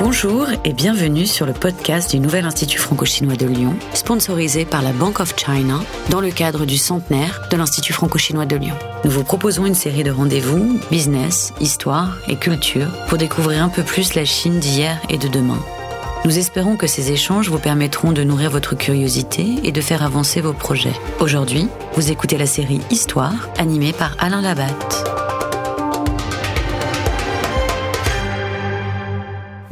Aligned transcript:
Bonjour 0.00 0.46
et 0.64 0.72
bienvenue 0.72 1.26
sur 1.26 1.44
le 1.44 1.52
podcast 1.52 2.12
du 2.12 2.20
Nouvel 2.20 2.44
Institut 2.44 2.78
franco-chinois 2.78 3.34
de 3.34 3.46
Lyon, 3.46 3.74
sponsorisé 3.94 4.64
par 4.64 4.80
la 4.80 4.92
Bank 4.92 5.18
of 5.18 5.34
China 5.36 5.80
dans 6.10 6.20
le 6.20 6.30
cadre 6.30 6.66
du 6.66 6.76
centenaire 6.76 7.48
de 7.50 7.56
l'Institut 7.56 7.92
franco-chinois 7.92 8.46
de 8.46 8.54
Lyon. 8.54 8.76
Nous 9.04 9.10
vous 9.10 9.24
proposons 9.24 9.66
une 9.66 9.74
série 9.74 10.04
de 10.04 10.12
rendez-vous, 10.12 10.78
business, 10.88 11.52
histoire 11.60 12.16
et 12.28 12.36
culture 12.36 12.86
pour 13.08 13.18
découvrir 13.18 13.64
un 13.64 13.68
peu 13.68 13.82
plus 13.82 14.14
la 14.14 14.24
Chine 14.24 14.60
d'hier 14.60 15.00
et 15.08 15.18
de 15.18 15.26
demain. 15.26 15.58
Nous 16.24 16.38
espérons 16.38 16.76
que 16.76 16.86
ces 16.86 17.10
échanges 17.10 17.48
vous 17.48 17.58
permettront 17.58 18.12
de 18.12 18.22
nourrir 18.22 18.50
votre 18.50 18.76
curiosité 18.76 19.56
et 19.64 19.72
de 19.72 19.80
faire 19.80 20.04
avancer 20.04 20.40
vos 20.40 20.52
projets. 20.52 20.94
Aujourd'hui, 21.18 21.66
vous 21.94 22.12
écoutez 22.12 22.38
la 22.38 22.46
série 22.46 22.80
Histoire, 22.92 23.48
animée 23.58 23.92
par 23.92 24.14
Alain 24.20 24.42
Labatte. 24.42 25.07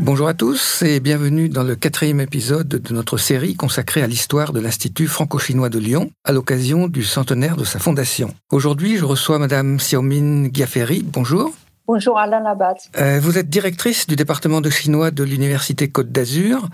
Bonjour 0.07 0.29
à 0.29 0.35
tous 0.35 0.83
et 0.83 1.01
bienvenue 1.01 1.49
dans 1.49 1.65
le 1.65 1.75
quatrième 1.75 2.21
épisode 2.21 2.69
de 2.69 2.95
notre 2.95 3.19
série 3.19 3.57
consacrée 3.57 4.03
à 4.03 4.07
l'histoire 4.07 4.53
de 4.53 4.61
l'Institut 4.61 5.09
franco-chinois 5.09 5.69
de 5.69 5.81
Lyon 5.81 6.13
à 6.23 6.31
l'occasion 6.31 6.87
du 6.87 7.03
centenaire 7.03 7.57
de 7.57 7.65
sa 7.65 7.81
fondation. 7.81 8.33
Aujourd'hui, 8.53 8.99
je 8.99 9.05
reçois 9.05 9.41
Madame 9.41 9.79
Xiaomin 9.79 10.49
Giaferi. 10.53 11.03
Bonjour. 11.03 11.53
Bonjour 11.89 12.21
Alain 12.21 12.39
Labatte. 12.39 12.89
Euh, 12.97 13.19
vous 13.21 13.37
êtes 13.37 13.51
directrice 13.51 14.07
du 14.07 14.15
département 14.15 14.61
de 14.61 14.71
chinois 14.71 15.11
de 15.11 15.25
l'Université 15.25 15.89
Côte 15.89 16.13
d'Azur. 16.13 16.69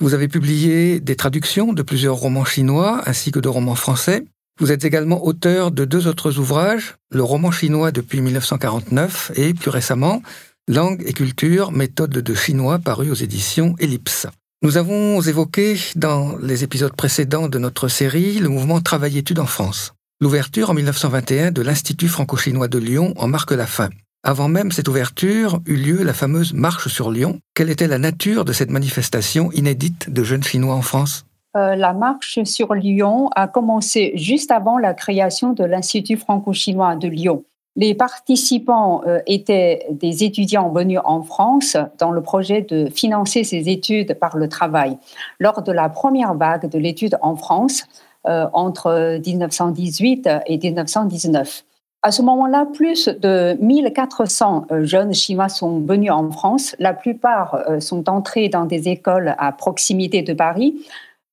Vous 0.00 0.12
avez 0.12 0.26
publié 0.26 0.98
des 0.98 1.14
traductions 1.14 1.72
de 1.72 1.82
plusieurs 1.82 2.16
romans 2.16 2.44
chinois 2.44 3.02
ainsi 3.06 3.30
que 3.30 3.38
de 3.38 3.48
romans 3.48 3.76
français. 3.76 4.24
Vous 4.58 4.72
êtes 4.72 4.84
également 4.84 5.24
auteur 5.24 5.70
de 5.70 5.84
deux 5.84 6.08
autres 6.08 6.40
ouvrages, 6.40 6.96
le 7.12 7.22
roman 7.22 7.52
chinois 7.52 7.92
depuis 7.92 8.20
1949 8.20 9.30
et 9.36 9.54
plus 9.54 9.70
récemment 9.70 10.20
Langue 10.68 11.02
et 11.04 11.12
culture, 11.12 11.72
méthode 11.72 12.12
de 12.12 12.34
chinois 12.34 12.78
paru 12.78 13.10
aux 13.10 13.14
éditions 13.14 13.74
Ellipse. 13.80 14.28
Nous 14.62 14.76
avons 14.76 15.20
évoqué 15.20 15.76
dans 15.96 16.36
les 16.36 16.62
épisodes 16.62 16.94
précédents 16.94 17.48
de 17.48 17.58
notre 17.58 17.88
série 17.88 18.38
le 18.38 18.48
mouvement 18.48 18.80
Travail-études 18.80 19.40
en 19.40 19.46
France. 19.46 19.92
L'ouverture 20.20 20.70
en 20.70 20.74
1921 20.74 21.50
de 21.50 21.62
l'Institut 21.62 22.06
franco-chinois 22.06 22.68
de 22.68 22.78
Lyon 22.78 23.12
en 23.16 23.26
marque 23.26 23.50
la 23.50 23.66
fin. 23.66 23.88
Avant 24.22 24.46
même 24.46 24.70
cette 24.70 24.86
ouverture 24.86 25.60
eut 25.66 25.74
lieu 25.74 26.04
la 26.04 26.14
fameuse 26.14 26.52
Marche 26.52 26.86
sur 26.86 27.10
Lyon. 27.10 27.40
Quelle 27.54 27.70
était 27.70 27.88
la 27.88 27.98
nature 27.98 28.44
de 28.44 28.52
cette 28.52 28.70
manifestation 28.70 29.50
inédite 29.50 30.10
de 30.10 30.22
jeunes 30.22 30.44
Chinois 30.44 30.76
en 30.76 30.82
France? 30.82 31.26
Euh, 31.56 31.74
la 31.74 31.92
marche 31.92 32.38
sur 32.44 32.72
Lyon 32.74 33.30
a 33.34 33.48
commencé 33.48 34.12
juste 34.14 34.52
avant 34.52 34.78
la 34.78 34.94
création 34.94 35.54
de 35.54 35.64
l'Institut 35.64 36.18
franco-chinois 36.18 36.94
de 36.94 37.08
Lyon. 37.08 37.44
Les 37.74 37.94
participants 37.94 39.02
euh, 39.06 39.20
étaient 39.26 39.86
des 39.90 40.24
étudiants 40.24 40.68
venus 40.68 41.00
en 41.04 41.22
France 41.22 41.76
dans 41.98 42.10
le 42.10 42.20
projet 42.20 42.60
de 42.60 42.90
financer 42.90 43.44
ces 43.44 43.70
études 43.70 44.14
par 44.14 44.36
le 44.36 44.48
travail. 44.48 44.98
Lors 45.40 45.62
de 45.62 45.72
la 45.72 45.88
première 45.88 46.34
vague 46.34 46.68
de 46.68 46.78
l'étude 46.78 47.16
en 47.22 47.34
France, 47.34 47.84
euh, 48.26 48.46
entre 48.52 49.18
1918 49.24 50.28
et 50.46 50.58
1919. 50.58 51.64
À 52.02 52.12
ce 52.12 52.20
moment-là, 52.22 52.66
plus 52.66 53.08
de 53.08 53.56
1400 53.60 54.66
euh, 54.70 54.84
jeunes 54.84 55.14
Chinois 55.14 55.48
sont 55.48 55.80
venus 55.80 56.10
en 56.10 56.30
France. 56.30 56.76
La 56.78 56.92
plupart 56.92 57.64
sont 57.80 58.08
entrés 58.10 58.48
dans 58.48 58.66
des 58.66 58.88
écoles 58.88 59.34
à 59.38 59.50
proximité 59.52 60.20
de 60.20 60.34
Paris 60.34 60.84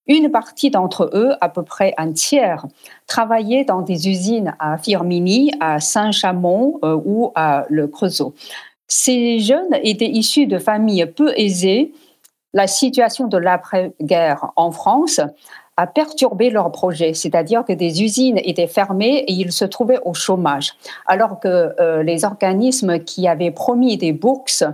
une 0.10 0.30
partie 0.30 0.72
d'entre 0.72 1.10
eux, 1.14 1.34
à 1.40 1.48
peu 1.48 1.64
près 1.64 1.94
un 1.98 2.12
tiers, 2.12 2.66
travaillaient 3.08 3.64
dans 3.64 3.82
des 3.82 4.10
usines 4.10 4.56
à 4.60 4.78
Firmini, 4.78 5.52
à 5.62 5.80
Saint-Chamond 5.80 6.80
euh, 6.84 7.00
ou 7.06 7.32
à 7.36 7.66
Le 7.70 7.88
Creusot. 7.88 8.34
Ces 8.88 9.40
jeunes 9.40 9.76
étaient 9.84 10.10
issus 10.10 10.48
de 10.48 10.58
familles 10.58 11.06
peu 11.06 11.32
aisées. 11.38 11.94
La 12.54 12.66
situation 12.66 13.28
de 13.28 13.38
l'après-guerre 13.38 14.52
en 14.56 14.72
France 14.72 15.22
a 15.80 15.88
perturbé 15.88 16.50
leur 16.50 16.74
projet, 16.74 17.14
c'est-à-dire 17.14 17.64
que 17.64 17.72
des 17.72 18.04
usines 18.04 18.38
étaient 18.44 18.68
fermées 18.68 19.24
et 19.28 19.32
ils 19.32 19.54
se 19.54 19.64
trouvaient 19.64 20.02
au 20.04 20.14
chômage, 20.14 20.74
alors 21.06 21.40
que 21.40 21.74
euh, 21.80 22.04
les 22.04 22.26
organismes 22.26 23.00
qui 23.00 23.30
avaient 23.30 23.50
promis 23.52 23.96
des 23.96 24.12
bourses 24.12 24.66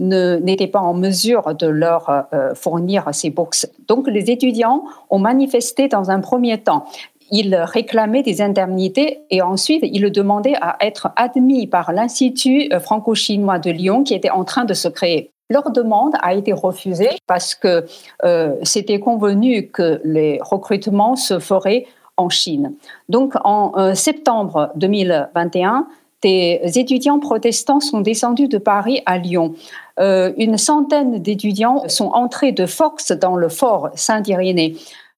n'étaient 0.00 0.66
pas 0.66 0.80
en 0.80 0.94
mesure 0.94 1.54
de 1.54 1.66
leur 1.66 2.26
euh, 2.32 2.54
fournir 2.54 3.10
ces 3.12 3.28
bourses. 3.28 3.66
Donc 3.88 4.08
les 4.08 4.30
étudiants 4.30 4.84
ont 5.10 5.18
manifesté 5.18 5.88
dans 5.88 6.10
un 6.10 6.20
premier 6.20 6.56
temps 6.58 6.86
ils 7.30 7.56
réclamaient 7.56 8.22
des 8.22 8.42
indemnités 8.42 9.22
et 9.30 9.40
ensuite 9.40 9.82
ils 9.82 10.12
demandaient 10.12 10.56
à 10.60 10.76
être 10.80 11.08
admis 11.16 11.66
par 11.66 11.90
l'Institut 11.92 12.68
franco-chinois 12.80 13.58
de 13.58 13.70
Lyon 13.70 14.04
qui 14.04 14.14
était 14.14 14.30
en 14.30 14.44
train 14.44 14.66
de 14.66 14.74
se 14.74 14.88
créer. 14.88 15.33
Leur 15.54 15.70
demande 15.70 16.14
a 16.20 16.34
été 16.34 16.52
refusée 16.52 17.10
parce 17.28 17.54
que 17.54 17.84
euh, 18.24 18.56
c'était 18.64 18.98
convenu 18.98 19.68
que 19.68 20.00
les 20.02 20.40
recrutements 20.42 21.14
se 21.14 21.38
feraient 21.38 21.86
en 22.16 22.28
Chine. 22.28 22.74
Donc 23.08 23.34
en 23.44 23.72
euh, 23.76 23.94
septembre 23.94 24.72
2021, 24.74 25.86
des 26.24 26.60
étudiants 26.74 27.20
protestants 27.20 27.78
sont 27.78 28.00
descendus 28.00 28.48
de 28.48 28.58
Paris 28.58 29.00
à 29.06 29.16
Lyon. 29.16 29.54
Euh, 30.00 30.32
une 30.38 30.58
centaine 30.58 31.22
d'étudiants 31.22 31.84
sont 31.86 32.08
entrés 32.08 32.50
de 32.50 32.66
force 32.66 33.12
dans 33.12 33.36
le 33.36 33.48
fort 33.48 33.90
Saint-Irénée. 33.94 34.74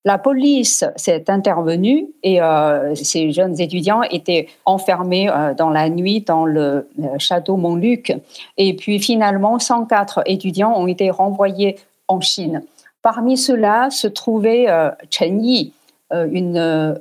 La 0.07 0.19
police 0.19 0.85
s'est 0.95 1.25
intervenue 1.27 2.07
et 2.23 2.41
euh, 2.41 2.95
ces 2.95 3.33
jeunes 3.33 3.61
étudiants 3.61 4.03
étaient 4.03 4.47
enfermés 4.65 5.29
euh, 5.29 5.53
dans 5.53 5.69
la 5.69 5.91
nuit 5.91 6.21
dans 6.21 6.45
le 6.45 6.89
euh, 7.01 7.19
château 7.19 7.57
Montluc. 7.57 8.17
Et 8.57 8.77
puis 8.77 9.01
finalement, 9.01 9.59
104 9.59 10.23
étudiants 10.27 10.73
ont 10.77 10.87
été 10.87 11.11
renvoyés 11.11 11.75
en 12.07 12.21
Chine. 12.21 12.63
Parmi 13.03 13.37
ceux-là 13.37 13.91
se 13.91 14.07
trouvait 14.07 14.67
Chen 15.11 15.45
Yi, 15.45 15.73
une 16.13 16.99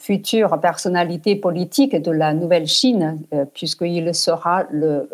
future 0.00 0.58
personnalité 0.60 1.36
politique 1.36 1.94
de 1.94 2.10
la 2.10 2.34
Nouvelle 2.34 2.66
Chine, 2.66 3.18
puisqu'il 3.52 4.12
sera 4.16 4.64
le 4.72 5.08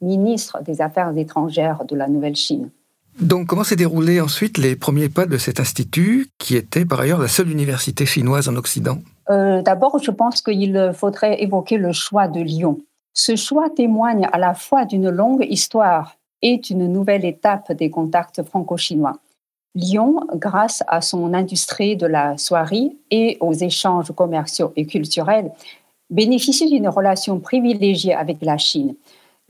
ministre 0.00 0.60
des 0.64 0.82
Affaires 0.82 1.16
étrangères 1.16 1.84
de 1.84 1.94
la 1.94 2.08
Nouvelle 2.08 2.34
Chine. 2.34 2.70
Donc, 3.20 3.48
comment 3.48 3.64
s'est 3.64 3.76
déroulé 3.76 4.20
ensuite 4.20 4.56
les 4.56 4.76
premiers 4.76 5.10
pas 5.10 5.26
de 5.26 5.36
cet 5.36 5.60
institut, 5.60 6.28
qui 6.38 6.56
était 6.56 6.86
par 6.86 7.00
ailleurs 7.00 7.18
la 7.18 7.28
seule 7.28 7.50
université 7.50 8.06
chinoise 8.06 8.48
en 8.48 8.56
Occident? 8.56 8.98
Euh, 9.28 9.60
D'abord, 9.60 9.98
je 10.02 10.10
pense 10.10 10.40
qu'il 10.40 10.92
faudrait 10.94 11.42
évoquer 11.42 11.76
le 11.76 11.92
choix 11.92 12.28
de 12.28 12.40
Lyon. 12.40 12.78
Ce 13.12 13.36
choix 13.36 13.68
témoigne 13.68 14.26
à 14.32 14.38
la 14.38 14.54
fois 14.54 14.86
d'une 14.86 15.10
longue 15.10 15.46
histoire 15.48 16.16
et 16.40 16.56
d'une 16.58 16.90
nouvelle 16.90 17.26
étape 17.26 17.72
des 17.72 17.90
contacts 17.90 18.42
franco-chinois. 18.42 19.18
Lyon, 19.74 20.20
grâce 20.34 20.82
à 20.88 21.00
son 21.00 21.34
industrie 21.34 21.96
de 21.96 22.06
la 22.06 22.38
soierie 22.38 22.96
et 23.10 23.36
aux 23.40 23.52
échanges 23.52 24.12
commerciaux 24.12 24.72
et 24.76 24.86
culturels, 24.86 25.52
bénéficie 26.08 26.68
d'une 26.68 26.88
relation 26.88 27.38
privilégiée 27.38 28.14
avec 28.14 28.38
la 28.40 28.56
Chine. 28.56 28.94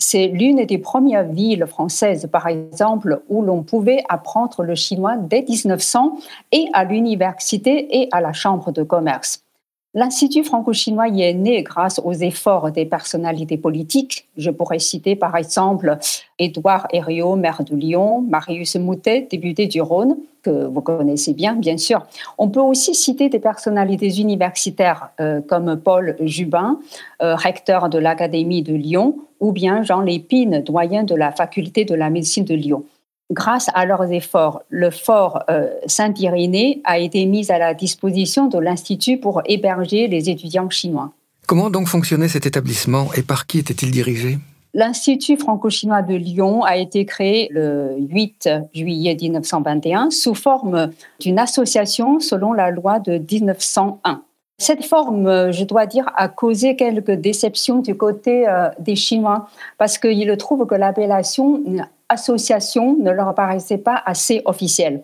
C'est 0.02 0.28
l'une 0.28 0.64
des 0.64 0.78
premières 0.78 1.28
villes 1.28 1.66
françaises, 1.66 2.26
par 2.32 2.46
exemple, 2.46 3.22
où 3.28 3.42
l'on 3.42 3.62
pouvait 3.62 4.02
apprendre 4.08 4.62
le 4.62 4.74
chinois 4.74 5.16
dès 5.16 5.42
1900 5.42 6.16
et 6.52 6.66
à 6.72 6.84
l'université 6.84 8.00
et 8.00 8.08
à 8.10 8.22
la 8.22 8.32
chambre 8.32 8.72
de 8.72 8.82
commerce. 8.82 9.44
L'Institut 9.92 10.44
franco-chinois 10.44 11.08
y 11.08 11.22
est 11.22 11.34
né 11.34 11.64
grâce 11.64 12.00
aux 12.04 12.12
efforts 12.12 12.70
des 12.70 12.84
personnalités 12.84 13.56
politiques. 13.56 14.28
Je 14.36 14.50
pourrais 14.50 14.78
citer 14.78 15.16
par 15.16 15.34
exemple 15.34 15.98
Édouard 16.38 16.86
Herriot, 16.92 17.34
maire 17.34 17.64
de 17.64 17.74
Lyon, 17.74 18.20
Marius 18.20 18.76
Moutet, 18.76 19.26
député 19.28 19.66
du 19.66 19.82
Rhône, 19.82 20.16
que 20.42 20.66
vous 20.66 20.80
connaissez 20.80 21.34
bien, 21.34 21.56
bien 21.56 21.76
sûr. 21.76 22.06
On 22.38 22.48
peut 22.48 22.60
aussi 22.60 22.94
citer 22.94 23.28
des 23.28 23.40
personnalités 23.40 24.20
universitaires 24.20 25.10
euh, 25.20 25.40
comme 25.40 25.76
Paul 25.76 26.14
Jubin, 26.20 26.78
euh, 27.20 27.34
recteur 27.34 27.88
de 27.88 27.98
l'Académie 27.98 28.62
de 28.62 28.74
Lyon, 28.74 29.16
ou 29.40 29.50
bien 29.50 29.82
Jean 29.82 30.02
Lépine, 30.02 30.62
doyen 30.62 31.02
de 31.02 31.16
la 31.16 31.32
faculté 31.32 31.84
de 31.84 31.96
la 31.96 32.10
médecine 32.10 32.44
de 32.44 32.54
Lyon 32.54 32.84
grâce 33.30 33.68
à 33.74 33.86
leurs 33.86 34.10
efforts, 34.12 34.62
le 34.68 34.90
fort 34.90 35.42
euh, 35.48 35.68
Saint-Irénée 35.86 36.80
a 36.84 36.98
été 36.98 37.24
mis 37.26 37.50
à 37.50 37.58
la 37.58 37.74
disposition 37.74 38.46
de 38.46 38.58
l'Institut 38.58 39.18
pour 39.18 39.42
héberger 39.46 40.08
les 40.08 40.30
étudiants 40.30 40.70
chinois. 40.70 41.12
Comment 41.46 41.70
donc 41.70 41.88
fonctionnait 41.88 42.28
cet 42.28 42.46
établissement 42.46 43.08
et 43.16 43.22
par 43.22 43.46
qui 43.46 43.58
était-il 43.58 43.90
dirigé? 43.90 44.38
L'Institut 44.72 45.36
franco-chinois 45.36 46.02
de 46.02 46.14
Lyon 46.14 46.62
a 46.62 46.76
été 46.76 47.04
créé 47.04 47.48
le 47.50 47.96
8 47.98 48.48
juillet 48.72 49.16
1921 49.20 50.10
sous 50.10 50.36
forme 50.36 50.90
d'une 51.18 51.40
association 51.40 52.20
selon 52.20 52.52
la 52.52 52.70
loi 52.70 53.00
de 53.00 53.18
1901. 53.18 54.22
Cette 54.60 54.84
forme, 54.84 55.50
je 55.52 55.64
dois 55.64 55.86
dire, 55.86 56.04
a 56.16 56.28
causé 56.28 56.76
quelques 56.76 57.12
déceptions 57.12 57.78
du 57.78 57.96
côté 57.96 58.46
euh, 58.46 58.68
des 58.78 58.94
Chinois 58.94 59.48
parce 59.78 59.96
qu'ils 59.96 60.36
trouvent 60.36 60.66
que 60.66 60.74
l'appellation 60.74 61.62
association 62.10 62.94
ne 63.00 63.10
leur 63.10 63.34
paraissait 63.34 63.78
pas 63.78 64.02
assez 64.04 64.42
officielle. 64.44 65.00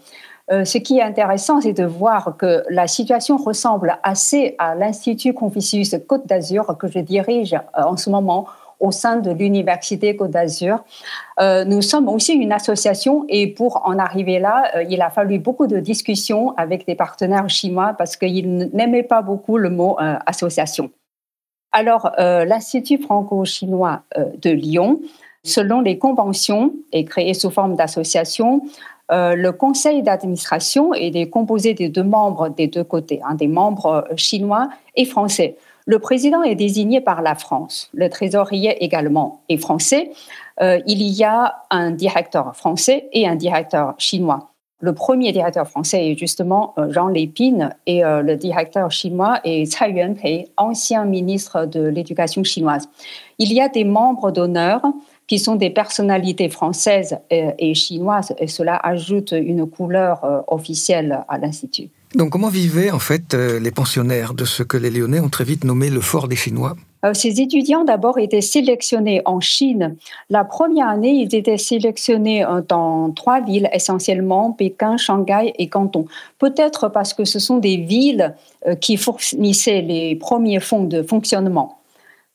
Euh, 0.53 0.67
ce 0.67 0.77
qui 0.77 0.99
est 0.99 1.03
intéressant, 1.03 1.63
c'est 1.63 1.73
de 1.73 1.87
voir 1.87 2.37
que 2.39 2.65
la 2.69 2.87
situation 2.87 3.39
ressemble 3.39 3.99
assez 4.03 4.57
à 4.59 4.75
l'Institut 4.75 5.33
Confucius 5.33 5.97
Côte 6.07 6.27
d'Azur 6.27 6.77
que 6.79 6.87
je 6.87 6.99
dirige 6.99 7.55
euh, 7.55 7.83
en 7.83 7.97
ce 7.97 8.11
moment, 8.11 8.45
au 8.81 8.91
sein 8.91 9.17
de 9.17 9.31
l'Université 9.31 10.17
Côte 10.17 10.31
d'Azur. 10.31 10.85
Euh, 11.41 11.65
nous 11.65 11.83
sommes 11.83 12.09
aussi 12.09 12.35
une 12.35 12.53
association 12.53 13.25
et 13.29 13.47
pour 13.47 13.87
en 13.87 13.99
arriver 13.99 14.39
là, 14.39 14.71
euh, 14.75 14.85
il 14.89 15.03
a 15.03 15.11
fallu 15.11 15.39
beaucoup 15.39 15.67
de 15.67 15.79
discussions 15.79 16.55
avec 16.57 16.87
des 16.87 16.95
partenaires 16.95 17.49
chinois 17.49 17.95
parce 17.97 18.17
qu'ils 18.17 18.71
n'aimaient 18.73 19.03
pas 19.03 19.23
beaucoup 19.23 19.59
le 19.59 19.71
mot 19.71 19.97
euh, 20.01 20.17
association. 20.27 20.91
Alors, 21.73 22.13
l'Institut 22.17 22.97
franco-chinois 22.97 24.01
de 24.17 24.49
Lyon, 24.49 25.01
selon 25.45 25.83
les 25.83 25.99
conventions, 25.99 26.73
est 26.91 27.05
créé 27.05 27.35
sous 27.35 27.51
forme 27.51 27.77
d'association. 27.77 28.63
le 29.11 29.51
conseil 29.51 30.03
d'administration 30.03 30.95
est 30.95 31.29
composé 31.29 31.75
des 31.75 31.91
deux 31.91 32.05
membres 32.05 32.49
des 32.49 32.69
deux 32.69 32.85
côtés, 32.85 33.21
hein, 33.29 33.35
des 33.35 33.49
membres 33.49 34.07
chinois 34.17 34.71
et 34.95 35.05
français. 35.05 35.57
Le 35.89 36.01
président 36.01 36.43
est 36.43 36.57
désigné 36.57 37.01
par 37.01 37.23
la 37.23 37.37
France, 37.37 37.91
le 37.95 38.11
trésorier 38.11 38.83
également 38.83 39.43
est 39.49 39.57
français. 39.57 40.11
Euh, 40.61 40.81
il 40.89 41.01
y 41.01 41.23
a 41.23 41.63
un 41.71 41.93
directeur 41.93 42.57
français 42.57 43.09
et 43.13 43.29
un 43.29 43.37
directeur 43.37 43.95
chinois. 43.97 44.51
Le 44.81 44.93
premier 44.95 45.31
directeur 45.31 45.69
français 45.69 46.11
est 46.11 46.19
justement 46.19 46.75
euh, 46.77 46.91
Jean 46.91 47.07
Lépine 47.07 47.71
et 47.87 48.05
euh, 48.05 48.21
le 48.21 48.35
directeur 48.35 48.91
chinois 48.91 49.39
est 49.45 49.67
Tsai 49.67 49.93
Yuanpei, 49.93 50.49
ancien 50.57 51.05
ministre 51.05 51.67
de 51.67 51.83
l'Éducation 51.83 52.43
chinoise. 52.43 52.89
Il 53.39 53.53
y 53.53 53.61
a 53.61 53.69
des 53.69 53.85
membres 53.85 54.33
d'honneur 54.33 54.83
qui 55.29 55.39
sont 55.39 55.55
des 55.55 55.71
personnalités 55.71 56.49
françaises 56.49 57.19
et 57.31 57.75
chinoises 57.75 58.35
et 58.39 58.49
cela 58.49 58.77
ajoute 58.77 59.33
une 59.33 59.69
couleur 59.69 60.45
officielle 60.47 61.25
à 61.29 61.39
l'Institut. 61.39 61.91
Donc 62.17 62.31
comment 62.31 62.49
vivaient 62.49 62.91
en 62.91 62.99
fait 62.99 63.35
euh, 63.35 63.61
les 63.61 63.71
pensionnaires 63.71 64.33
de 64.33 64.47
ce 64.47 64.63
que 64.63 64.79
les 64.79 64.89
Lyonnais 64.89 65.21
ont 65.21 65.29
très 65.29 65.45
vite 65.45 65.65
nommé 65.65 65.91
le 65.91 66.01
fort 66.01 66.29
des 66.29 66.37
Chinois? 66.37 66.75
Euh, 67.05 67.13
ces 67.13 67.43
étudiants 67.43 67.85
d'abord 67.85 68.19
étaient 68.19 68.41
sélectionnés 68.41 69.21
en 69.27 69.41
Chine. 69.41 69.97
La 70.31 70.43
première 70.43 70.89
année, 70.89 71.11
ils 71.11 71.35
étaient 71.35 71.59
sélectionnés 71.59 72.43
euh, 72.43 72.63
dans 72.67 73.11
trois 73.11 73.43
villes 73.43 73.69
essentiellement, 73.71 74.53
Pékin, 74.53 74.97
Shanghai 74.97 75.53
et 75.59 75.69
Canton. 75.69 76.07
Peut-être 76.39 76.89
parce 76.89 77.13
que 77.13 77.27
ce 77.27 77.39
sont 77.39 77.59
des 77.59 77.77
villes 77.77 78.35
qui 78.81 78.97
fournissaient 78.97 79.83
les 79.83 80.17
premiers 80.17 80.61
fonds 80.61 80.85
de 80.85 81.03
fonctionnement. 81.03 81.77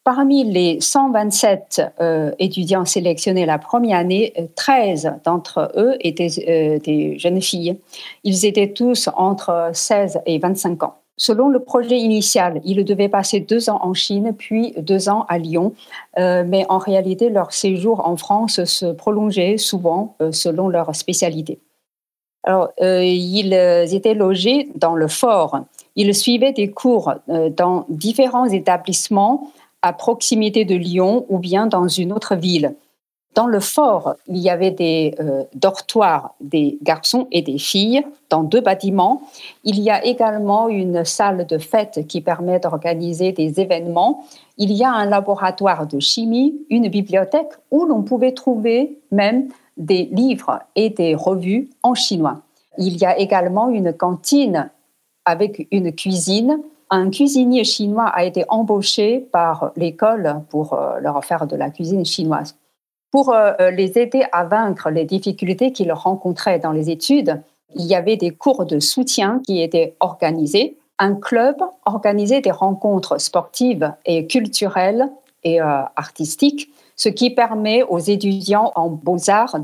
Parmi 0.04 0.44
les 0.44 0.82
127 0.82 1.94
euh, 2.02 2.32
étudiants 2.40 2.86
sélectionnés 2.86 3.46
la 3.46 3.60
première 3.60 4.00
année, 4.00 4.34
13 4.56 5.20
d'entre 5.24 5.72
eux 5.78 5.96
étaient 6.00 6.32
euh, 6.48 6.80
des 6.80 7.20
jeunes 7.20 7.40
filles. 7.40 7.78
Ils 8.24 8.48
étaient 8.48 8.74
tous 8.74 9.10
entre 9.16 9.70
16 9.74 10.22
et 10.26 10.40
25 10.40 10.82
ans. 10.82 10.96
Selon 11.18 11.50
le 11.50 11.60
projet 11.60 12.00
initial, 12.00 12.62
ils 12.66 12.84
devaient 12.84 13.10
passer 13.10 13.42
deux 13.42 13.70
ans 13.70 13.78
en 13.84 13.94
Chine, 13.94 14.34
puis 14.36 14.74
deux 14.76 15.08
ans 15.08 15.28
à 15.30 15.38
Lyon. 15.38 15.74
Euh, 16.18 16.44
mais 16.48 16.66
en 16.68 16.80
réalité, 16.80 17.30
leur 17.30 17.54
séjour 17.54 18.08
en 18.08 18.18
France 18.18 18.64
se 18.64 18.88
prolongeait 18.88 19.60
souvent 19.60 20.16
selon 20.32 20.68
leur 20.68 20.96
spécialité. 20.96 21.60
Alors, 22.44 22.70
ils 22.80 23.54
étaient 23.94 24.16
logés 24.16 24.70
dans 24.74 24.96
le 24.96 25.08
fort. 25.08 25.60
Ils 25.96 26.16
suivaient 26.16 26.54
des 26.54 26.72
cours 26.72 27.14
dans 27.28 27.86
différents 27.88 28.48
établissements 28.48 29.52
à 29.82 29.94
proximité 29.94 30.66
de 30.66 30.76
Lyon 30.76 31.26
ou 31.30 31.40
bien 31.40 31.68
dans 31.68 31.88
une 31.88 32.14
autre 32.14 32.36
ville. 32.36 32.76
Dans 33.34 33.48
le 33.48 33.62
fort, 33.62 34.16
il 34.28 34.38
y 34.38 34.50
avait 34.50 34.72
des 34.72 35.16
euh, 35.22 35.44
dortoirs 35.56 36.36
des 36.42 36.78
garçons 36.82 37.28
et 37.32 37.42
des 37.42 37.58
filles 37.58 38.06
dans 38.30 38.44
deux 38.44 38.60
bâtiments. 38.60 39.22
Il 39.64 39.80
y 39.80 39.90
a 39.90 40.04
également 40.04 40.68
une 40.68 41.06
salle 41.06 41.46
de 41.48 41.58
fête 41.58 42.06
qui 42.08 42.20
permet 42.20 42.60
d'organiser 42.60 43.32
des 43.32 43.62
événements. 43.62 44.26
Il 44.58 44.74
y 44.74 44.84
a 44.84 44.92
un 44.92 45.06
laboratoire 45.06 45.88
de 45.88 46.00
chimie, 46.00 46.56
une 46.70 46.90
bibliothèque 46.90 47.54
où 47.72 47.86
l'on 47.86 48.04
pouvait 48.04 48.34
trouver 48.34 49.00
même 49.12 49.48
des 49.78 50.10
livres 50.12 50.60
et 50.76 50.90
des 50.90 51.16
revues 51.16 51.70
en 51.84 51.94
chinois. 51.94 52.42
Il 52.78 52.98
y 52.98 53.06
a 53.06 53.18
également 53.18 53.70
une 53.70 53.94
cantine 53.94 54.70
avec 55.24 55.68
une 55.72 55.94
cuisine 55.94 56.60
un 56.92 57.10
cuisinier 57.10 57.64
chinois 57.64 58.08
a 58.08 58.26
été 58.26 58.44
embauché 58.50 59.20
par 59.32 59.72
l'école 59.78 60.42
pour 60.50 60.74
euh, 60.74 61.00
leur 61.00 61.24
faire 61.24 61.48
de 61.48 61.56
la 61.56 61.70
cuisine 61.70 62.06
chinoise. 62.06 62.58
Pour 63.12 63.34
euh, 63.34 63.54
euh, 63.60 63.72
les 63.72 63.98
aider 63.98 64.24
à 64.34 64.44
vaincre 64.44 64.90
les 64.90 65.06
difficultés 65.06 65.72
qu'ils 65.72 65.94
rencontraient 65.94 66.60
dans 66.60 66.74
les 66.74 66.90
études, 66.90 67.42
il 67.76 67.86
y 67.86 67.96
avait 67.96 68.18
des 68.18 68.32
cours 68.32 68.66
de 68.66 68.80
soutien 68.80 69.42
qui 69.46 69.62
étaient 69.62 69.96
organisés. 70.02 70.78
Un 71.00 71.16
club 71.16 71.56
organisait 71.86 72.42
des 72.42 72.52
rencontres 72.52 73.20
sportives 73.20 73.94
et 74.06 74.28
culturelles 74.28 75.10
et 75.44 75.60
artistiques, 75.60 76.70
ce 76.96 77.10
qui 77.10 77.32
permet 77.32 77.82
aux 77.82 77.98
étudiants 77.98 78.72
en 78.76 78.90
beaux-arts 78.90 79.60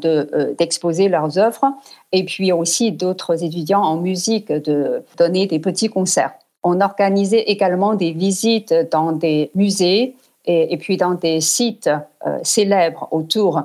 d'exposer 0.57 1.09
leurs 1.09 1.38
œuvres 1.38 1.75
et 2.12 2.24
puis 2.24 2.51
aussi 2.51 2.91
d'autres 2.91 3.44
étudiants 3.44 3.83
en 3.83 3.97
musique 3.97 4.51
de 4.51 5.03
donner 5.18 5.45
des 5.45 5.59
petits 5.59 5.89
concerts. 5.89 6.33
On 6.69 6.81
organisait 6.81 7.43
également 7.43 7.95
des 7.95 8.11
visites 8.11 8.75
dans 8.91 9.13
des 9.13 9.51
musées 9.55 10.17
et, 10.43 10.77
puis 10.77 10.97
dans 10.97 11.13
des 11.13 11.39
sites 11.39 11.89
euh, 12.25 12.39
célèbres 12.43 13.07
autour. 13.11 13.63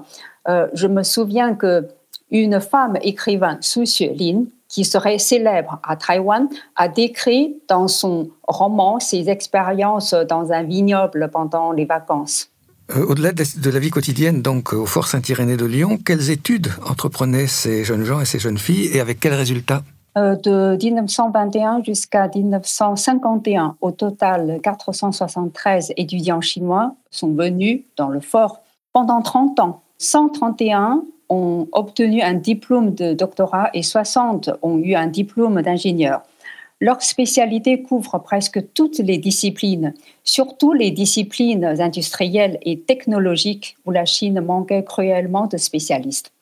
Euh, 0.49 0.69
je 0.73 0.87
me 0.87 1.03
souviens 1.03 1.57
que 1.57 1.89
une 2.31 2.61
femme 2.61 2.97
écrivain, 3.03 3.59
Su 3.61 3.83
Xuelin, 3.83 4.45
qui 4.69 4.85
serait 4.85 5.19
célèbre 5.19 5.81
à 5.83 5.97
Taïwan, 5.97 6.49
a 6.77 6.89
décrit 6.89 7.57
dans 7.69 7.89
son 7.89 8.31
roman 8.47 9.01
ses 9.01 9.29
expériences 9.29 10.15
dans 10.15 10.53
un 10.53 10.63
vignoble 10.63 11.29
pendant 11.33 11.73
les 11.73 11.85
vacances. 11.85 12.51
Euh, 12.95 13.05
au-delà 13.05 13.33
de 13.33 13.71
la 13.71 13.79
vie 13.81 13.91
quotidienne, 13.91 14.43
donc 14.43 14.73
au 14.73 14.87
Fort 14.87 15.09
Saint-Irénée 15.09 15.57
de 15.57 15.67
Lyon, 15.67 15.99
quelles 16.05 16.31
études 16.31 16.69
entreprenaient 16.89 17.49
ces 17.49 17.83
jeunes 17.83 18.05
gens 18.05 18.21
et 18.21 18.27
ces 18.27 18.39
jeunes 18.39 18.59
filles 18.59 18.91
et 18.93 19.01
avec 19.01 19.19
quels 19.19 19.35
résultats? 19.35 19.83
De 20.17 20.77
1921 20.83 21.83
jusqu'à 21.83 22.29
1951. 22.29 23.77
Au 23.81 23.91
total, 23.93 24.61
473 24.63 25.93
étudiants 25.97 26.41
chinois 26.41 26.95
sont 27.11 27.33
venus 27.33 27.83
dans 27.97 28.09
le 28.09 28.21
fort 28.21 28.61
pendant 28.93 29.23
30 29.23 29.61
ans. 29.61 29.83
131 29.99 31.03
ont 31.29 31.67
obtenu 31.73 32.21
un 32.21 32.35
diplôme 32.35 32.95
de 32.95 33.15
doctorat 33.15 33.71
et 33.73 33.83
60 33.83 34.51
ont 34.61 34.79
eu 34.79 34.95
un 34.95 35.07
diplôme 35.07 35.63
d'ingénieur. 35.63 36.23
Leur 36.81 37.01
spécialité 37.01 37.81
couvre 37.81 38.19
presque 38.19 38.73
toutes 38.75 38.99
les 38.99 39.17
disciplines, 39.17 39.95
surtout 40.25 40.73
les 40.73 40.91
disciplines 40.91 41.65
industrielles 41.65 42.59
et 42.63 42.81
technologiques 42.81 43.77
où 43.87 43.93
la 43.93 44.05
Chine 44.05 44.41
manquait 44.41 44.83
cruellement 44.83 45.47
de 45.47 45.57
spécialistes. 45.57 46.33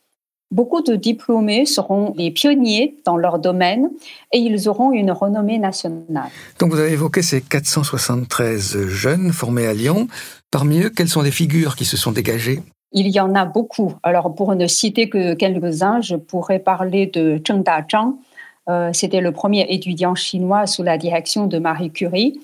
Beaucoup 0.52 0.82
de 0.82 0.96
diplômés 0.96 1.65
seront 1.65 2.13
les 2.17 2.32
pionniers 2.32 2.96
dans 3.05 3.17
leur 3.17 3.39
domaine 3.39 3.89
et 4.32 4.39
ils 4.39 4.69
auront 4.69 4.91
une 4.91 5.13
renommée 5.13 5.58
nationale. 5.58 6.29
Donc 6.58 6.72
vous 6.72 6.79
avez 6.81 6.93
évoqué 6.93 7.22
ces 7.22 7.41
473 7.41 8.86
jeunes 8.89 9.32
formés 9.32 9.69
à 9.69 9.74
Lyon. 9.74 10.08
Parmi 10.51 10.81
eux, 10.81 10.91
quelles 10.91 11.08
sont 11.08 11.22
les 11.22 11.31
figures 11.31 11.77
qui 11.77 11.84
se 11.84 11.96
sont 11.96 12.10
dégagées? 12.10 12.63
Il 12.93 13.08
y 13.08 13.20
en 13.20 13.36
a 13.36 13.44
beaucoup. 13.44 13.94
Alors, 14.03 14.34
pour 14.34 14.53
ne 14.56 14.67
citer 14.67 15.08
que 15.08 15.34
quelques-uns, 15.34 16.01
je 16.01 16.17
pourrais 16.17 16.58
parler 16.58 17.06
de 17.06 17.41
Zheng 17.46 17.63
Dazhang. 17.63 18.17
Euh, 18.69 18.91
C'était 18.93 19.20
le 19.20 19.31
premier 19.31 19.67
étudiant 19.72 20.17
chinois 20.17 20.67
sous 20.67 20.82
la 20.82 20.98
direction 20.98 21.46
de 21.46 21.60
Marie 21.60 21.93
Curie. 21.93 22.41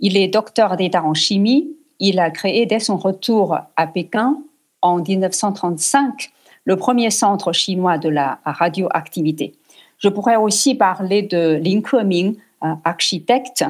Il 0.00 0.16
est 0.16 0.26
docteur 0.26 0.76
d'État 0.76 1.04
en 1.04 1.14
chimie. 1.14 1.68
Il 2.00 2.18
a 2.18 2.30
créé 2.30 2.66
dès 2.66 2.80
son 2.80 2.96
retour 2.96 3.56
à 3.76 3.86
Pékin 3.86 4.38
en 4.82 4.98
1935 4.98 6.32
le 6.64 6.76
premier 6.76 7.10
centre 7.10 7.52
chinois 7.52 7.98
de 7.98 8.08
la 8.08 8.38
radioactivité. 8.44 9.54
Je 9.98 10.08
pourrais 10.08 10.36
aussi 10.36 10.74
parler 10.74 11.22
de 11.22 11.60
Lin 11.62 11.80
Keming, 11.80 12.36
architecte. 12.84 13.64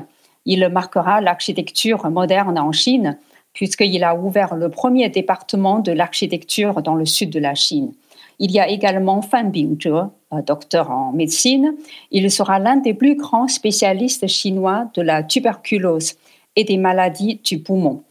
Il 0.46 0.68
marquera 0.68 1.20
l'architecture 1.20 2.08
moderne 2.10 2.58
en 2.58 2.72
Chine 2.72 3.18
puisqu'il 3.52 4.02
a 4.02 4.16
ouvert 4.16 4.56
le 4.56 4.68
premier 4.68 5.08
département 5.08 5.78
de 5.78 5.92
l'architecture 5.92 6.82
dans 6.82 6.96
le 6.96 7.06
sud 7.06 7.30
de 7.30 7.38
la 7.38 7.54
Chine. 7.54 7.92
Il 8.40 8.50
y 8.50 8.58
a 8.58 8.68
également 8.68 9.22
Fan 9.22 9.52
Bingzhe, 9.52 10.08
docteur 10.44 10.90
en 10.90 11.12
médecine. 11.12 11.76
Il 12.10 12.30
sera 12.32 12.58
l'un 12.58 12.76
des 12.76 12.94
plus 12.94 13.14
grands 13.14 13.46
spécialistes 13.46 14.26
chinois 14.26 14.88
de 14.94 15.02
la 15.02 15.22
tuberculose 15.22 16.14
et 16.56 16.64
des 16.64 16.76
maladies 16.76 17.40
du 17.44 17.60
poumon. 17.60 18.02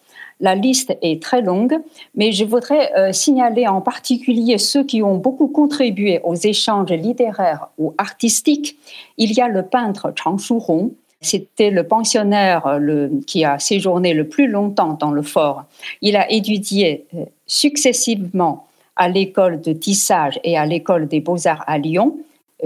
La 0.44 0.56
liste 0.56 0.98
est 1.02 1.24
très 1.24 1.42
longue, 1.42 1.80
mais 2.16 2.34
je 2.34 2.44
voudrais 2.44 2.92
euh, 2.98 3.14
signaler 3.14 3.66
en 3.66 3.80
particulier 3.80 4.58
ceux 4.58 4.84
qui 4.84 5.02
ont 5.02 5.16
beaucoup 5.16 5.48
contribué 5.48 6.20
aux 6.26 6.36
échanges 6.36 6.92
littéraires 6.92 7.70
ou 7.78 7.94
artistiques. 7.98 8.78
Il 9.18 9.32
y 9.32 9.40
a 9.40 9.48
le 9.48 9.64
peintre 9.64 10.12
Chang 10.22 10.38
Shuhong. 10.38 10.92
C'était 11.22 11.72
le 11.72 11.88
pensionnaire 11.88 12.68
euh, 12.68 13.08
qui 13.26 13.46
a 13.46 13.58
séjourné 13.58 14.14
le 14.14 14.28
plus 14.28 14.50
longtemps 14.50 14.98
dans 15.00 15.12
le 15.12 15.22
fort. 15.22 15.64
Il 16.02 16.18
a 16.18 16.30
étudié 16.30 17.06
euh, 17.16 17.24
successivement 17.48 18.68
à 18.98 19.08
l'école 19.08 19.62
de 19.62 19.72
tissage 19.72 20.42
et 20.44 20.58
à 20.58 20.66
l'école 20.66 21.08
des 21.08 21.22
beaux-arts 21.22 21.64
à 21.68 21.78
Lyon, 21.78 22.18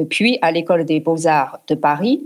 puis 0.09 0.39
à 0.41 0.51
l'école 0.51 0.83
des 0.83 0.99
beaux-arts 0.99 1.59
de 1.67 1.75
Paris. 1.75 2.23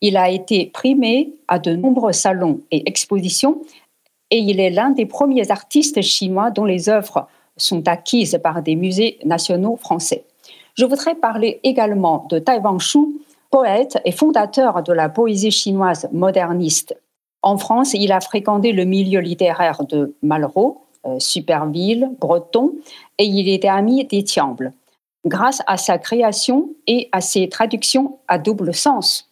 Il 0.00 0.16
a 0.16 0.30
été 0.30 0.66
primé 0.66 1.30
à 1.46 1.58
de 1.58 1.76
nombreux 1.76 2.12
salons 2.12 2.60
et 2.70 2.88
expositions 2.88 3.60
et 4.30 4.38
il 4.38 4.60
est 4.60 4.70
l'un 4.70 4.90
des 4.90 5.06
premiers 5.06 5.50
artistes 5.50 6.00
chinois 6.02 6.50
dont 6.50 6.64
les 6.64 6.88
œuvres 6.88 7.28
sont 7.56 7.86
acquises 7.88 8.38
par 8.42 8.62
des 8.62 8.76
musées 8.76 9.18
nationaux 9.24 9.76
français. 9.76 10.24
Je 10.74 10.84
voudrais 10.84 11.14
parler 11.14 11.60
également 11.62 12.26
de 12.28 12.38
Tai 12.38 12.58
Wangshu, 12.58 13.20
poète 13.50 13.98
et 14.04 14.10
fondateur 14.10 14.82
de 14.82 14.92
la 14.92 15.08
poésie 15.08 15.52
chinoise 15.52 16.08
moderniste. 16.12 16.96
En 17.42 17.58
France, 17.58 17.94
il 17.94 18.10
a 18.10 18.20
fréquenté 18.20 18.72
le 18.72 18.84
milieu 18.84 19.20
littéraire 19.20 19.84
de 19.84 20.14
Malraux, 20.22 20.80
euh, 21.06 21.18
Superville, 21.20 22.10
Breton, 22.18 22.72
et 23.18 23.24
il 23.24 23.48
était 23.48 23.68
ami 23.68 24.04
d'Étiamble. 24.04 24.72
Grâce 25.26 25.62
à 25.66 25.76
sa 25.76 25.98
création 25.98 26.70
et 26.86 27.08
à 27.12 27.20
ses 27.20 27.48
traductions 27.48 28.18
à 28.26 28.38
double 28.38 28.74
sens, 28.74 29.30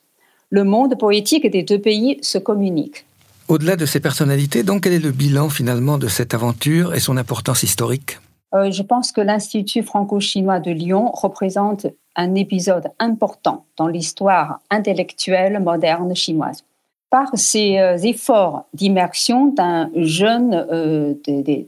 le 0.50 0.64
monde 0.64 0.96
poétique 0.98 1.50
des 1.50 1.62
deux 1.62 1.80
pays 1.80 2.18
se 2.22 2.38
communique. 2.38 3.06
Au-delà 3.52 3.76
de 3.76 3.84
ces 3.84 4.00
personnalités, 4.00 4.62
donc, 4.62 4.84
quel 4.84 4.94
est 4.94 4.98
le 4.98 5.10
bilan 5.10 5.50
finalement 5.50 5.98
de 5.98 6.08
cette 6.08 6.32
aventure 6.32 6.94
et 6.94 7.00
son 7.00 7.18
importance 7.18 7.62
historique? 7.62 8.18
Euh, 8.54 8.70
Je 8.70 8.82
pense 8.82 9.12
que 9.12 9.20
l'Institut 9.20 9.82
franco-chinois 9.82 10.58
de 10.58 10.70
Lyon 10.70 11.10
représente 11.12 11.86
un 12.16 12.34
épisode 12.34 12.88
important 12.98 13.66
dans 13.76 13.88
l'histoire 13.88 14.60
intellectuelle 14.70 15.60
moderne 15.60 16.16
chinoise. 16.16 16.64
Par 17.10 17.28
ses 17.34 17.78
euh, 17.78 17.98
efforts 17.98 18.64
d'immersion 18.72 19.48
d'un 19.48 19.90
jeune, 19.96 20.54
euh, 20.72 21.12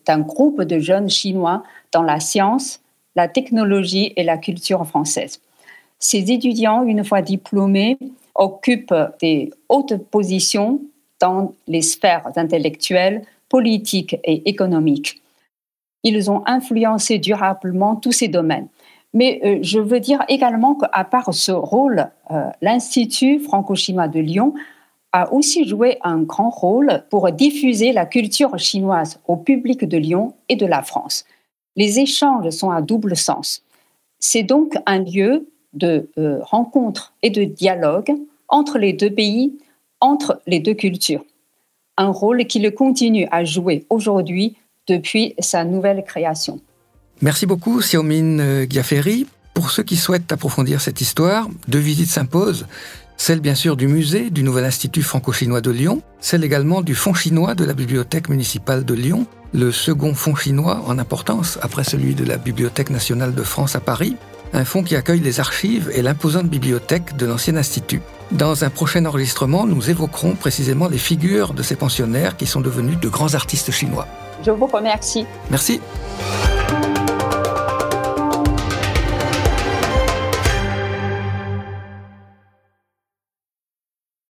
d'un 0.07 0.21
groupe 0.21 0.63
de 0.63 0.79
jeunes 0.79 1.11
chinois 1.11 1.65
dans 1.93 2.03
la 2.03 2.19
science, 2.19 2.81
la 3.15 3.29
technologie 3.29 4.15
et 4.17 4.23
la 4.23 4.39
culture 4.39 4.87
française. 4.87 5.39
Ces 5.99 6.33
étudiants, 6.33 6.83
une 6.85 7.05
fois 7.05 7.21
diplômés, 7.21 7.99
occupent 8.35 8.95
des 9.21 9.51
hautes 9.69 9.99
positions 10.11 10.81
les 11.67 11.83
sphères 11.83 12.31
intellectuelles, 12.37 13.23
politiques 13.49 14.17
et 14.25 14.49
économiques. 14.49 15.23
Ils 16.03 16.31
ont 16.31 16.43
influencé 16.47 17.19
durablement 17.19 17.97
tous 17.97 18.13
ces 18.13 18.29
domaines. 18.29 18.69
Mais 19.15 19.41
euh, 19.45 19.59
je 19.63 19.79
veux 19.79 20.01
dire 20.01 20.23
également 20.29 20.75
qu'à 20.75 21.05
part 21.05 21.33
ce 21.33 21.53
rôle, 21.53 22.11
euh, 22.31 22.51
l'Institut 22.61 23.39
franco-chinois 23.39 24.09
de 24.09 24.21
Lyon 24.21 24.55
a 25.13 25.33
aussi 25.33 25.67
joué 25.67 25.99
un 26.03 26.21
grand 26.23 26.51
rôle 26.51 27.05
pour 27.09 27.31
diffuser 27.31 27.93
la 27.93 28.05
culture 28.05 28.59
chinoise 28.59 29.21
au 29.29 29.37
public 29.37 29.85
de 29.85 29.97
Lyon 29.97 30.35
et 30.49 30.57
de 30.57 30.67
la 30.67 30.83
France. 30.83 31.25
Les 31.77 32.01
échanges 32.01 32.51
sont 32.51 32.71
à 32.71 32.83
double 32.83 33.17
sens. 33.17 33.63
C'est 34.19 34.43
donc 34.43 34.75
un 34.87 34.99
lieu 34.99 35.49
de 35.73 36.09
euh, 36.19 36.39
rencontre 36.43 37.15
et 37.23 37.31
de 37.31 37.45
dialogue 37.45 38.13
entre 38.49 38.79
les 38.79 38.93
deux 38.93 39.11
pays, 39.11 39.57
entre 40.05 40.43
les 40.47 40.61
deux 40.61 40.75
cultures. 40.75 41.25
Un 41.97 42.09
rôle 42.09 42.45
qu'il 42.47 42.71
continue 42.73 43.27
à 43.31 43.45
jouer 43.45 43.87
aujourd'hui 43.89 44.57
depuis 44.87 45.35
sa 45.39 45.65
nouvelle 45.65 46.05
création. 46.05 46.61
Merci 47.23 47.47
beaucoup, 47.47 47.79
Xiaomine 47.79 48.67
Giaferi. 48.69 49.27
Pour 49.55 49.71
ceux 49.71 49.83
qui 49.83 49.97
souhaitent 49.97 50.31
approfondir 50.31 50.81
cette 50.81 51.01
histoire, 51.01 51.49
deux 51.69 51.79
visites 51.79 52.11
s'imposent. 52.11 52.67
Celle 53.17 53.41
bien 53.41 53.55
sûr 53.55 53.77
du 53.77 53.87
musée 53.87 54.29
du 54.29 54.43
Nouvel 54.43 54.65
Institut 54.65 55.03
franco-chinois 55.03 55.61
de 55.61 55.71
Lyon, 55.71 56.03
celle 56.21 56.45
également 56.45 56.83
du 56.83 56.95
Fonds 56.97 57.15
chinois 57.15 57.55
de 57.55 57.65
la 57.65 57.73
Bibliothèque 57.73 58.29
municipale 58.29 58.85
de 58.85 58.93
Lyon, 58.93 59.27
le 59.55 59.71
second 59.71 60.15
fonds 60.15 60.35
chinois 60.35 60.83
en 60.87 60.99
importance 60.99 61.59
après 61.63 61.85
celui 61.85 62.15
de 62.17 62.25
la 62.25 62.37
Bibliothèque 62.37 62.91
nationale 62.91 63.35
de 63.35 63.43
France 63.45 63.77
à 63.77 63.81
Paris, 63.81 64.17
un 64.53 64.65
fonds 64.65 64.83
qui 64.83 64.97
accueille 64.97 65.21
les 65.21 65.39
archives 65.41 65.91
et 65.95 66.03
l'imposante 66.03 66.49
bibliothèque 66.49 67.17
de 67.17 67.27
l'ancien 67.27 67.57
institut. 67.57 68.01
Dans 68.35 68.65
un 68.65 68.71
prochain 68.71 69.05
enregistrement, 69.05 69.65
nous 69.65 69.91
évoquerons 69.91 70.35
précisément 70.35 70.89
les 70.89 70.99
figures 70.99 71.55
de 71.55 71.63
ces 71.63 71.77
pensionnaires 71.77 72.37
qui 72.37 72.47
sont 72.47 72.61
devenus 72.61 72.99
de 72.99 73.09
grands 73.09 73.35
artistes 73.35 73.71
chinois. 73.71 74.09
Je 74.45 74.51
vous 74.51 74.67
remercie. 74.67 75.25
Merci. 75.53 75.81